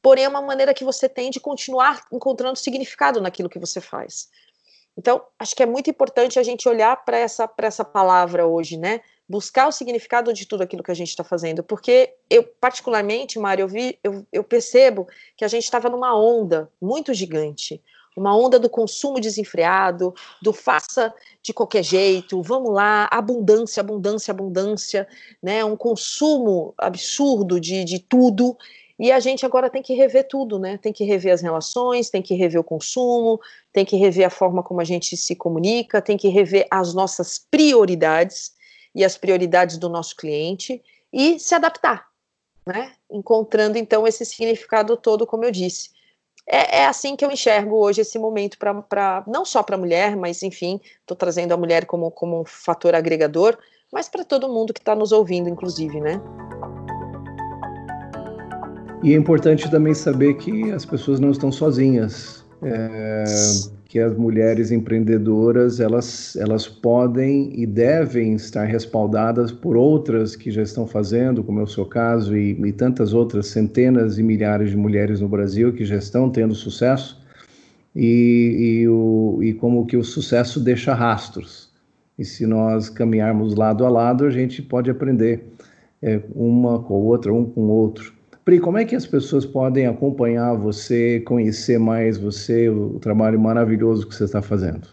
porém 0.00 0.24
é 0.24 0.28
uma 0.28 0.42
maneira 0.42 0.74
que 0.74 0.84
você 0.84 1.08
tem 1.08 1.30
de 1.30 1.38
continuar 1.38 2.04
encontrando 2.10 2.58
significado 2.58 3.20
naquilo 3.20 3.48
que 3.48 3.58
você 3.58 3.80
faz. 3.80 4.28
Então, 4.96 5.22
acho 5.38 5.54
que 5.54 5.62
é 5.62 5.66
muito 5.66 5.88
importante 5.88 6.38
a 6.38 6.42
gente 6.42 6.68
olhar 6.68 7.04
para 7.04 7.16
essa, 7.16 7.50
essa 7.58 7.84
palavra 7.84 8.46
hoje, 8.46 8.76
né? 8.76 9.00
Buscar 9.28 9.66
o 9.66 9.72
significado 9.72 10.32
de 10.32 10.46
tudo 10.46 10.62
aquilo 10.62 10.82
que 10.82 10.90
a 10.90 10.94
gente 10.94 11.08
está 11.08 11.24
fazendo, 11.24 11.62
porque 11.62 12.14
eu, 12.28 12.42
particularmente, 12.42 13.38
Mário, 13.38 13.66
eu, 13.66 13.94
eu, 14.02 14.26
eu 14.30 14.44
percebo 14.44 15.06
que 15.36 15.44
a 15.44 15.48
gente 15.48 15.64
estava 15.64 15.88
numa 15.88 16.14
onda 16.14 16.70
muito 16.80 17.14
gigante 17.14 17.82
uma 18.16 18.36
onda 18.36 18.58
do 18.58 18.68
consumo 18.68 19.20
desenfreado, 19.20 20.14
do 20.40 20.52
faça 20.52 21.12
de 21.42 21.52
qualquer 21.52 21.82
jeito, 21.82 22.42
vamos 22.42 22.72
lá, 22.72 23.08
abundância, 23.10 23.80
abundância, 23.80 24.30
abundância, 24.30 25.08
né? 25.42 25.64
Um 25.64 25.76
consumo 25.76 26.74
absurdo 26.76 27.58
de, 27.58 27.84
de 27.84 27.98
tudo. 27.98 28.56
E 28.98 29.10
a 29.10 29.18
gente 29.18 29.44
agora 29.46 29.70
tem 29.70 29.82
que 29.82 29.94
rever 29.94 30.28
tudo, 30.28 30.58
né? 30.58 30.78
Tem 30.78 30.92
que 30.92 31.04
rever 31.04 31.32
as 31.32 31.40
relações, 31.40 32.10
tem 32.10 32.22
que 32.22 32.34
rever 32.34 32.60
o 32.60 32.64
consumo, 32.64 33.40
tem 33.72 33.84
que 33.84 33.96
rever 33.96 34.26
a 34.26 34.30
forma 34.30 34.62
como 34.62 34.80
a 34.80 34.84
gente 34.84 35.16
se 35.16 35.34
comunica, 35.34 36.02
tem 36.02 36.16
que 36.16 36.28
rever 36.28 36.66
as 36.70 36.94
nossas 36.94 37.38
prioridades 37.38 38.52
e 38.94 39.04
as 39.04 39.16
prioridades 39.16 39.78
do 39.78 39.88
nosso 39.88 40.14
cliente 40.14 40.82
e 41.10 41.38
se 41.38 41.54
adaptar, 41.54 42.06
né? 42.66 42.92
Encontrando 43.10 43.78
então 43.78 44.06
esse 44.06 44.24
significado 44.26 44.96
todo, 44.98 45.26
como 45.26 45.44
eu 45.44 45.50
disse 45.50 45.90
é, 46.46 46.80
é, 46.80 46.86
assim 46.86 47.14
que 47.14 47.24
eu 47.24 47.30
enxergo 47.30 47.76
hoje 47.76 48.00
esse 48.00 48.18
momento 48.18 48.58
para 48.58 49.24
não 49.26 49.44
só 49.44 49.62
para 49.62 49.76
a 49.76 49.78
mulher, 49.78 50.16
mas 50.16 50.42
enfim, 50.42 50.80
estou 51.00 51.16
trazendo 51.16 51.52
a 51.52 51.56
mulher 51.56 51.86
como, 51.86 52.10
como 52.10 52.40
um 52.40 52.44
fator 52.44 52.94
agregador, 52.94 53.56
mas 53.92 54.08
para 54.08 54.24
todo 54.24 54.48
mundo 54.48 54.72
que 54.72 54.80
está 54.80 54.94
nos 54.94 55.12
ouvindo, 55.12 55.48
inclusive, 55.48 56.00
né? 56.00 56.20
E 59.02 59.12
é 59.12 59.16
importante 59.16 59.70
também 59.70 59.94
saber 59.94 60.34
que 60.34 60.70
as 60.70 60.84
pessoas 60.84 61.18
não 61.18 61.30
estão 61.30 61.50
sozinhas. 61.50 62.41
É, 62.64 63.24
que 63.86 63.98
as 63.98 64.16
mulheres 64.16 64.70
empreendedoras 64.70 65.80
elas, 65.80 66.36
elas 66.36 66.66
podem 66.66 67.52
e 67.54 67.66
devem 67.66 68.34
estar 68.34 68.64
respaldadas 68.64 69.52
por 69.52 69.76
outras 69.76 70.34
que 70.34 70.50
já 70.50 70.62
estão 70.62 70.86
fazendo, 70.86 71.44
como 71.44 71.60
é 71.60 71.62
o 71.62 71.66
seu 71.66 71.84
caso, 71.84 72.36
e, 72.36 72.52
e 72.52 72.72
tantas 72.72 73.12
outras 73.12 73.48
centenas 73.48 74.18
e 74.18 74.22
milhares 74.22 74.70
de 74.70 74.76
mulheres 74.76 75.20
no 75.20 75.28
Brasil 75.28 75.72
que 75.72 75.84
já 75.84 75.96
estão 75.96 76.30
tendo 76.30 76.54
sucesso, 76.54 77.20
e, 77.94 78.80
e, 78.82 78.88
o, 78.88 79.40
e 79.42 79.52
como 79.52 79.84
que 79.84 79.96
o 79.96 80.04
sucesso 80.04 80.58
deixa 80.58 80.94
rastros. 80.94 81.70
E 82.18 82.24
se 82.24 82.46
nós 82.46 82.88
caminharmos 82.88 83.54
lado 83.54 83.84
a 83.84 83.90
lado, 83.90 84.24
a 84.24 84.30
gente 84.30 84.62
pode 84.62 84.90
aprender 84.90 85.44
é, 86.00 86.20
uma 86.34 86.78
com 86.78 86.94
a 86.94 86.98
outra, 86.98 87.32
um 87.32 87.44
com 87.44 87.62
o 87.62 87.68
outro. 87.68 88.14
Pri, 88.44 88.58
como 88.58 88.76
é 88.76 88.84
que 88.84 88.96
as 88.96 89.06
pessoas 89.06 89.46
podem 89.46 89.86
acompanhar 89.86 90.54
você, 90.56 91.20
conhecer 91.20 91.78
mais 91.78 92.18
você, 92.18 92.68
o, 92.68 92.98
trabalho 92.98 93.38
maravilhoso 93.38 94.06
que 94.06 94.14
você 94.14 94.24
está 94.24 94.42
fazendo? 94.42 94.88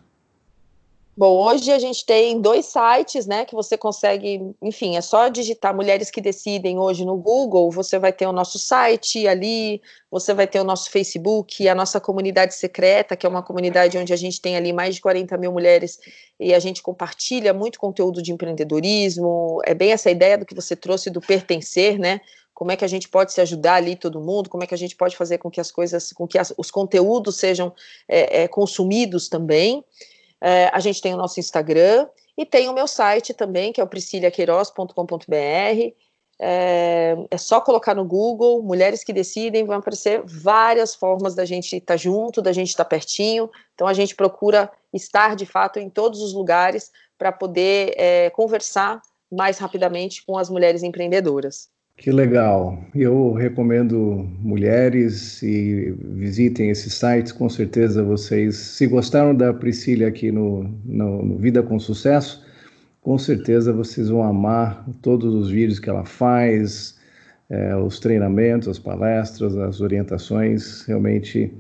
Bom, 1.18 1.36
hoje 1.36 1.70
a 1.70 1.80
gente 1.80 2.06
tem 2.06 2.40
dois 2.40 2.68
sites, 2.68 3.26
né, 3.26 3.44
que 3.44 3.54
você 3.54 3.78
consegue, 3.78 4.56
enfim, 4.62 4.96
é 4.96 5.02
só 5.02 5.28
digitar 5.28 5.76
Mulheres 5.76 6.10
que 6.10 6.22
Decidem 6.22 6.80
hoje 6.80 7.04
no 7.04 7.18
Google, 7.18 7.70
você 7.72 8.00
vai 8.00 8.14
ter 8.14 8.26
o 8.26 8.32
nosso 8.32 8.58
site 8.58 9.28
ali, 9.28 9.82
você 10.10 10.34
vai 10.34 10.48
ter 10.48 10.62
o 10.62 10.64
nosso 10.64 10.90
Facebook, 10.90 11.68
a 11.68 11.76
nossa 11.76 12.00
comunidade 12.00 12.54
secreta, 12.56 13.18
que 13.18 13.26
é 13.26 13.30
uma 13.30 13.44
comunidade 13.44 13.98
onde 13.98 14.14
a 14.14 14.16
gente 14.16 14.40
tem 14.40 14.56
ali 14.56 14.72
mais 14.72 14.96
de 14.96 15.02
40 15.02 15.38
mil 15.38 15.52
mulheres 15.52 16.00
e 16.40 16.54
a 16.54 16.60
gente 16.60 16.82
compartilha 16.82 17.54
muito 17.54 17.80
conteúdo 17.80 18.22
de 18.22 18.32
empreendedorismo, 18.32 19.60
é 19.66 19.74
bem 19.74 19.92
essa 19.92 20.10
ideia 20.10 20.38
do 20.38 20.46
que 20.46 20.56
você 20.56 20.74
trouxe 20.74 21.10
do 21.10 21.20
pertencer, 21.20 22.00
né, 22.00 22.22
como 22.60 22.74
é 22.74 22.76
que 22.76 22.84
a 22.84 22.90
gente 22.90 23.08
pode 23.08 23.32
se 23.32 23.40
ajudar 23.40 23.76
ali 23.76 23.96
todo 23.96 24.20
mundo, 24.20 24.50
como 24.50 24.66
é 24.66 24.68
que 24.68 24.74
a 24.74 24.78
gente 24.78 24.94
pode 24.94 25.16
fazer 25.16 25.38
com 25.38 25.50
que 25.50 25.62
as 25.62 25.72
coisas, 25.72 26.12
com 26.12 26.28
que 26.28 26.38
as, 26.38 26.54
os 26.58 26.70
conteúdos 26.70 27.38
sejam 27.38 27.74
é, 28.06 28.42
é, 28.42 28.48
consumidos 28.50 29.30
também. 29.30 29.82
É, 30.42 30.70
a 30.74 30.80
gente 30.82 31.02
tem 31.02 31.14
o 31.14 31.18
nosso 31.18 31.40
Instagram 31.40 32.06
e 32.38 32.46
tem 32.46 32.68
o 32.68 32.74
meu 32.74 32.86
site 32.86 33.34
também, 33.34 33.72
que 33.72 33.80
é 33.80 33.84
o 33.84 33.88
prisciliaqueiroz.com.br. 33.88 35.34
É, 36.42 37.16
é, 37.32 37.38
só 37.38 37.62
colocar 37.62 37.96
no 37.96 38.04
Google 38.04 38.62
Mulheres 38.62 39.06
que 39.06 39.14
Decidem, 39.14 39.66
vão 39.66 39.78
aparecer 39.78 40.22
várias 40.26 40.94
formas 40.94 41.34
da 41.36 41.46
gente 41.46 41.78
estar 41.78 41.94
tá 41.94 41.98
junto, 41.98 42.42
da 42.42 42.52
gente 42.52 42.72
estar 42.72 42.84
tá 42.84 42.90
pertinho. 42.90 43.50
Então 43.74 43.88
a 43.88 43.94
gente 43.94 44.14
procura 44.14 44.70
estar 44.94 45.34
de 45.34 45.46
fato 45.46 45.80
em 45.80 45.90
todos 45.90 46.22
os 46.22 46.34
lugares 46.34 46.92
para 47.18 47.32
poder 47.32 47.94
é, 47.96 48.30
conversar 48.32 49.02
mais 49.32 49.60
rapidamente 49.60 50.26
com 50.26 50.38
as 50.38 50.50
mulheres 50.50 50.84
empreendedoras. 50.84 51.70
Que 52.00 52.14
legal. 52.14 52.82
Eu 52.96 53.34
recomendo 53.34 54.26
mulheres 54.40 55.44
e 55.44 55.94
visitem 56.02 56.70
esses 56.70 56.94
sites. 56.94 57.34
Com 57.34 57.50
certeza 57.50 58.02
vocês, 58.02 58.56
se 58.56 58.88
gostaram 58.88 59.36
da 59.36 59.54
Priscila 59.54 60.08
aqui 60.08 60.32
no, 60.32 60.64
no, 60.86 61.26
no, 61.26 61.38
Vida 61.38 61.62
com 61.62 61.78
Sucesso, 61.78 62.42
com 63.02 63.18
certeza 63.18 63.74
vocês 63.74 64.08
vão 64.08 64.24
amar 64.24 64.88
todos 65.02 65.36
os 65.36 65.52
vídeos 65.52 65.78
que 65.78 65.90
ela 65.90 66.06
faz, 66.06 66.98
é, 67.50 67.76
os 67.76 68.00
treinamentos, 68.00 68.70
as 68.70 68.80
palestras, 68.80 69.58
as 69.58 69.82
orientações. 69.82 70.86
Realmente 70.86 71.54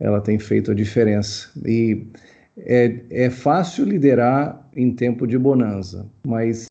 ela 0.00 0.22
tem 0.22 0.38
feito 0.38 0.70
a 0.70 0.74
diferença. 0.74 1.50
E 1.66 2.06
é, 2.56 2.96
é 3.10 3.28
fácil 3.28 3.84
liderar 3.84 4.66
em 4.74 4.90
tempo 4.94 5.26
de 5.26 5.36
bonança, 5.36 6.06
mas 6.26 6.66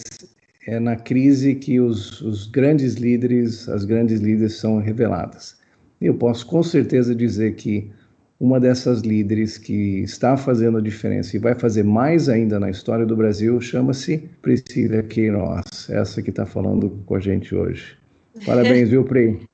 é 0.67 0.79
na 0.79 0.95
crise 0.95 1.55
que 1.55 1.79
os, 1.79 2.21
os 2.21 2.47
grandes 2.47 2.95
líderes, 2.95 3.67
as 3.69 3.85
grandes 3.85 4.19
líderes 4.19 4.57
são 4.57 4.77
reveladas. 4.79 5.59
Eu 5.99 6.15
posso 6.15 6.45
com 6.45 6.61
certeza 6.63 7.15
dizer 7.15 7.55
que 7.55 7.91
uma 8.39 8.59
dessas 8.59 9.01
líderes 9.01 9.57
que 9.57 9.99
está 10.01 10.35
fazendo 10.35 10.79
a 10.79 10.81
diferença 10.81 11.35
e 11.35 11.39
vai 11.39 11.53
fazer 11.53 11.83
mais 11.83 12.27
ainda 12.27 12.59
na 12.59 12.71
história 12.71 13.05
do 13.05 13.15
Brasil 13.15 13.61
chama-se 13.61 14.17
Priscila 14.41 15.03
Queiroz, 15.03 15.87
essa 15.89 16.23
que 16.23 16.31
está 16.31 16.45
falando 16.45 16.89
com 17.05 17.15
a 17.15 17.19
gente 17.19 17.53
hoje. 17.53 17.95
Parabéns, 18.43 18.89
viu, 18.89 19.03
Pri? 19.03 19.47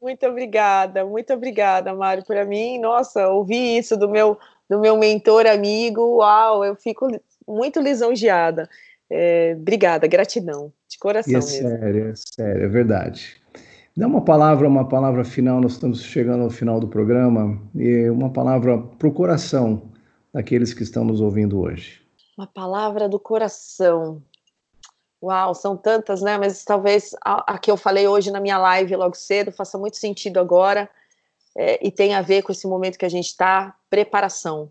Muito 0.00 0.24
obrigada, 0.26 1.04
muito 1.04 1.32
obrigada, 1.32 1.92
Mário. 1.92 2.24
Para 2.24 2.44
mim, 2.44 2.78
nossa, 2.78 3.28
ouvir 3.28 3.78
isso 3.78 3.96
do 3.96 4.08
meu, 4.08 4.38
do 4.70 4.78
meu 4.78 4.96
mentor 4.96 5.46
amigo, 5.46 6.18
uau, 6.18 6.64
eu 6.64 6.76
fico 6.76 7.08
muito 7.48 7.80
lisonjeada. 7.80 8.68
É, 9.10 9.56
obrigada, 9.56 10.06
gratidão, 10.06 10.72
de 10.88 10.98
coração 10.98 11.32
é 11.32 11.36
mesmo. 11.36 11.68
Sério, 11.68 12.08
é 12.08 12.14
sério, 12.16 12.64
é 12.64 12.68
verdade. 12.68 13.40
Dá 13.96 14.06
uma 14.06 14.20
palavra, 14.20 14.68
uma 14.68 14.86
palavra 14.86 15.24
final, 15.24 15.60
nós 15.60 15.72
estamos 15.72 16.02
chegando 16.02 16.44
ao 16.44 16.50
final 16.50 16.78
do 16.78 16.88
programa, 16.88 17.58
e 17.74 18.10
uma 18.10 18.30
palavra 18.30 18.78
para 18.78 19.08
o 19.08 19.12
coração 19.12 19.90
daqueles 20.34 20.74
que 20.74 20.82
estão 20.82 21.04
nos 21.04 21.20
ouvindo 21.20 21.58
hoje. 21.58 22.02
Uma 22.36 22.46
palavra 22.46 23.08
do 23.08 23.18
coração. 23.18 24.22
Uau, 25.22 25.54
são 25.54 25.76
tantas, 25.76 26.20
né? 26.20 26.36
Mas 26.36 26.62
talvez 26.62 27.14
a, 27.24 27.54
a 27.54 27.58
que 27.58 27.70
eu 27.70 27.76
falei 27.76 28.06
hoje 28.06 28.30
na 28.30 28.38
minha 28.38 28.58
live 28.58 28.94
logo 28.96 29.16
cedo 29.16 29.50
faça 29.50 29.78
muito 29.78 29.96
sentido 29.96 30.38
agora 30.38 30.90
é, 31.56 31.84
e 31.84 31.90
tem 31.90 32.14
a 32.14 32.20
ver 32.20 32.42
com 32.42 32.52
esse 32.52 32.66
momento 32.66 32.98
que 32.98 33.06
a 33.06 33.08
gente 33.08 33.28
está 33.28 33.74
preparação. 33.88 34.70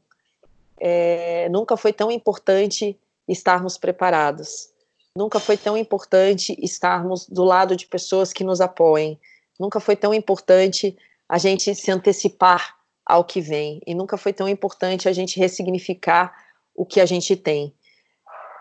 É, 0.80 1.50
nunca 1.50 1.76
foi 1.76 1.92
tão 1.92 2.12
importante 2.12 2.96
estarmos 3.28 3.78
preparados. 3.78 4.70
Nunca 5.18 5.40
foi 5.40 5.58
tão 5.58 5.78
importante 5.78 6.56
estarmos 6.60 7.28
do 7.28 7.44
lado 7.44 7.76
de 7.76 7.88
pessoas 7.88 8.34
que 8.34 8.44
nos 8.44 8.60
apoiem. 8.60 9.20
Nunca 9.60 9.80
foi 9.80 9.96
tão 9.96 10.14
importante 10.14 10.98
a 11.30 11.38
gente 11.38 11.74
se 11.74 11.90
antecipar 11.90 12.76
ao 13.06 13.24
que 13.24 13.40
vem. 13.40 13.82
E 13.86 13.96
nunca 13.96 14.18
foi 14.18 14.34
tão 14.34 14.50
importante 14.50 15.08
a 15.08 15.14
gente 15.14 15.40
ressignificar 15.40 16.34
o 16.76 16.86
que 16.86 17.00
a 17.00 17.06
gente 17.06 17.36
tem. 17.36 17.74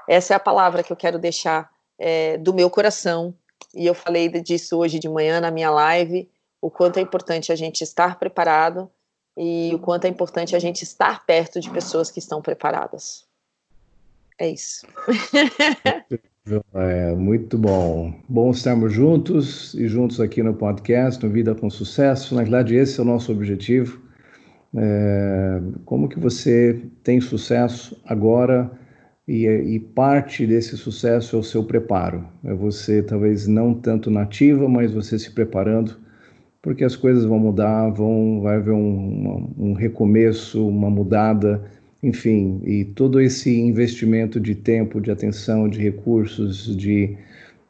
Essa 0.09 0.35
é 0.35 0.37
a 0.37 0.40
palavra 0.40 0.83
que 0.83 0.92
eu 0.92 0.97
quero 0.97 1.18
deixar 1.18 1.71
é, 1.99 2.38
do 2.38 2.54
meu 2.54 2.71
coração. 2.71 3.35
E 3.75 3.87
eu 3.87 3.94
falei 3.94 4.28
disso 4.28 4.78
hoje 4.78 4.99
de 4.99 5.09
manhã 5.09 5.40
na 5.40 5.50
minha 5.50 5.71
live. 5.71 6.30
O 6.61 6.71
quanto 6.71 6.99
é 6.99 7.02
importante 7.02 7.50
a 7.50 7.56
gente 7.56 7.83
estar 7.83 8.18
preparado 8.18 8.90
e 9.37 9.73
o 9.75 9.78
quanto 9.78 10.04
é 10.04 10.09
importante 10.09 10.54
a 10.54 10.59
gente 10.59 10.83
estar 10.83 11.26
perto 11.26 11.61
de 11.61 11.68
pessoas 11.71 12.11
que 12.11 12.21
estão 12.21 12.40
preparadas. 12.40 13.26
É 14.38 14.50
isso. 14.50 14.86
É, 16.75 17.14
muito 17.14 17.56
bom. 17.56 18.12
Bom 18.28 18.50
estarmos 18.50 18.92
juntos 18.92 19.73
e 19.75 19.88
juntos 19.88 20.20
aqui 20.20 20.42
no 20.42 20.52
podcast, 20.52 21.25
no 21.25 21.32
Vida 21.32 21.54
com 21.54 21.70
Sucesso. 21.70 22.34
Na 22.34 22.42
verdade, 22.42 22.75
esse 22.75 23.00
é 23.00 23.02
o 23.02 23.06
nosso 23.06 23.32
objetivo. 23.32 23.99
É, 24.76 25.60
como 25.84 26.08
que 26.08 26.18
você 26.18 26.82
tem 27.02 27.20
sucesso 27.20 27.99
agora 28.04 28.70
e, 29.26 29.47
e, 29.47 29.80
parte 29.80 30.47
desse 30.47 30.76
sucesso 30.76 31.36
é 31.36 31.38
o 31.38 31.42
seu 31.42 31.64
preparo. 31.64 32.28
É 32.44 32.52
você, 32.52 33.02
talvez 33.02 33.47
não 33.47 33.73
tanto 33.73 34.10
nativa, 34.10 34.68
mas 34.68 34.92
você 34.92 35.18
se 35.18 35.30
preparando, 35.30 35.97
porque 36.60 36.84
as 36.84 36.94
coisas 36.94 37.25
vão 37.25 37.38
mudar, 37.38 37.88
vão, 37.90 38.42
vai 38.42 38.56
haver 38.56 38.75
um, 38.75 39.54
um 39.56 39.73
recomeço, 39.73 40.68
uma 40.68 40.90
mudada 40.90 41.64
enfim, 42.04 42.60
e 42.67 42.84
todo 42.84 43.19
esse 43.19 43.58
investimento 43.58 44.38
de 44.38 44.54
tempo, 44.54 45.00
de 45.00 45.10
atenção, 45.10 45.67
de 45.71 45.80
recursos, 45.80 46.76
de, 46.76 47.17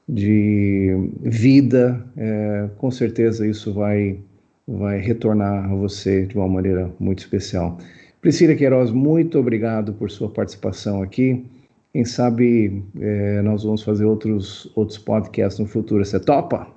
de 0.09 1.09
vida, 1.23 2.05
é, 2.16 2.68
com 2.77 2.90
certeza 2.90 3.47
isso 3.47 3.73
vai, 3.73 4.18
vai 4.66 4.99
retornar 4.99 5.70
a 5.70 5.77
você 5.77 6.27
de 6.27 6.37
uma 6.37 6.49
maneira 6.49 6.90
muito 6.99 7.20
especial. 7.20 7.79
Priscila 8.20 8.57
Queiroz, 8.57 8.90
muito 8.90 9.38
obrigado 9.38 9.92
por 9.92 10.11
sua 10.11 10.29
participação 10.29 11.01
aqui. 11.01 11.44
Quem 11.92 12.05
sabe 12.05 12.83
é, 13.01 13.40
nós 13.42 13.62
vamos 13.62 13.85
fazer 13.85 14.05
outros, 14.05 14.68
outros 14.75 14.99
podcasts 14.99 15.61
no 15.61 15.66
futuro. 15.66 16.05
Você 16.05 16.18
topa? 16.18 16.74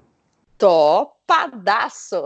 Topadaço! 0.58 2.24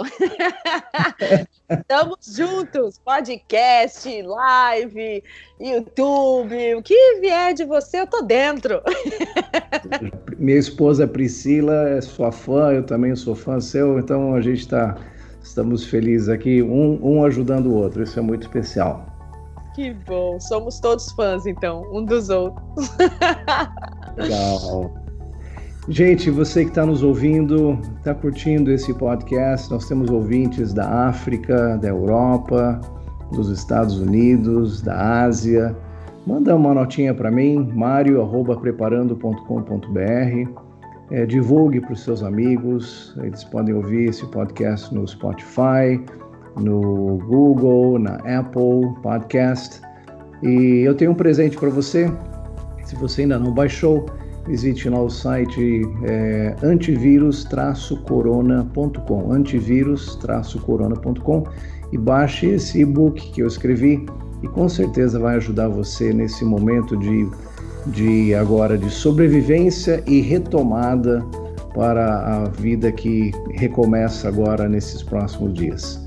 Estamos 1.69 2.17
juntos, 2.33 2.97
podcast, 2.99 4.21
live, 4.21 5.21
YouTube, 5.59 6.75
o 6.75 6.81
que 6.81 7.19
vier 7.19 7.53
de 7.53 7.65
você, 7.65 7.99
eu 7.99 8.07
tô 8.07 8.21
dentro. 8.21 8.81
Minha 10.39 10.57
esposa 10.57 11.05
Priscila 11.05 11.89
é 11.89 11.99
sua 11.99 12.31
fã, 12.31 12.71
eu 12.71 12.85
também 12.85 13.15
sou 13.17 13.35
fã 13.35 13.59
seu, 13.59 13.99
então 13.99 14.33
a 14.33 14.41
gente 14.41 14.59
está 14.59 14.97
estamos 15.43 15.83
felizes 15.83 16.29
aqui, 16.29 16.61
um, 16.61 16.99
um 17.03 17.25
ajudando 17.25 17.67
o 17.67 17.75
outro, 17.75 18.01
isso 18.01 18.17
é 18.17 18.21
muito 18.21 18.43
especial. 18.43 19.05
Que 19.75 19.93
bom, 19.93 20.39
somos 20.39 20.79
todos 20.79 21.11
fãs 21.13 21.45
então, 21.45 21.81
um 21.93 22.05
dos 22.05 22.29
outros. 22.29 22.91
Legal. 24.15 25.00
Gente, 25.89 26.29
você 26.29 26.63
que 26.63 26.69
está 26.69 26.85
nos 26.85 27.01
ouvindo, 27.01 27.79
está 27.97 28.13
curtindo 28.13 28.71
esse 28.71 28.93
podcast, 28.93 29.71
nós 29.71 29.87
temos 29.87 30.11
ouvintes 30.11 30.73
da 30.73 31.07
África, 31.07 31.75
da 31.77 31.87
Europa, 31.87 32.79
dos 33.31 33.49
Estados 33.49 33.99
Unidos, 33.99 34.83
da 34.83 35.23
Ásia. 35.23 35.75
Manda 36.27 36.55
uma 36.55 36.75
notinha 36.75 37.15
para 37.15 37.31
mim, 37.31 37.67
mario@preparando.com.br. 37.73 40.61
É, 41.09 41.25
divulgue 41.25 41.81
para 41.81 41.93
os 41.93 42.03
seus 42.03 42.21
amigos, 42.21 43.17
eles 43.23 43.43
podem 43.43 43.73
ouvir 43.73 44.09
esse 44.09 44.23
podcast 44.27 44.93
no 44.93 45.07
Spotify, 45.07 45.99
no 46.57 47.17
Google, 47.27 47.97
na 47.97 48.17
Apple 48.17 48.93
Podcast. 49.01 49.81
E 50.43 50.83
eu 50.85 50.93
tenho 50.93 51.09
um 51.11 51.15
presente 51.15 51.57
para 51.57 51.69
você. 51.69 52.07
Se 52.85 52.95
você 52.95 53.23
ainda 53.23 53.39
não 53.39 53.51
baixou, 53.51 54.05
visite 54.47 54.89
lá 54.89 55.01
o 55.01 55.09
site 55.09 55.81
é, 56.03 56.55
antivírus-corona.com, 56.63 59.31
antivírus-corona.com 59.31 61.43
e 61.91 61.97
baixe 61.97 62.47
esse 62.47 62.81
e-book 62.81 63.31
que 63.31 63.41
eu 63.41 63.47
escrevi 63.47 64.05
e 64.41 64.47
com 64.47 64.67
certeza 64.67 65.19
vai 65.19 65.35
ajudar 65.35 65.67
você 65.67 66.11
nesse 66.13 66.43
momento 66.43 66.97
de, 66.97 67.29
de 67.87 68.33
agora 68.33 68.77
de 68.77 68.89
sobrevivência 68.89 70.03
e 70.07 70.21
retomada 70.21 71.23
para 71.73 72.25
a 72.25 72.49
vida 72.49 72.91
que 72.91 73.31
recomeça 73.51 74.27
agora 74.27 74.67
nesses 74.67 75.03
próximos 75.03 75.53
dias. 75.53 76.03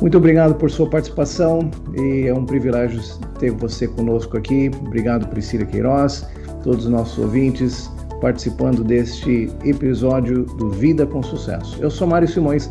Muito 0.00 0.18
obrigado 0.18 0.54
por 0.54 0.70
sua 0.70 0.88
participação 0.88 1.70
e 1.96 2.26
é 2.26 2.34
um 2.34 2.44
privilégio 2.44 3.00
ter 3.38 3.50
você 3.50 3.88
conosco 3.88 4.36
aqui. 4.36 4.70
Obrigado, 4.84 5.26
Priscila 5.28 5.64
Queiroz 5.64 6.26
todos 6.66 6.84
os 6.84 6.90
nossos 6.90 7.16
ouvintes 7.18 7.90
participando 8.20 8.82
deste 8.82 9.48
episódio 9.64 10.44
do 10.44 10.68
Vida 10.70 11.06
com 11.06 11.22
Sucesso. 11.22 11.78
Eu 11.80 11.90
sou 11.90 12.08
Mário 12.08 12.26
Simões, 12.26 12.68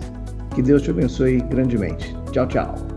que 0.53 0.61
Deus 0.61 0.81
te 0.81 0.91
abençoe 0.91 1.39
grandemente. 1.49 2.15
Tchau, 2.31 2.47
tchau. 2.47 2.94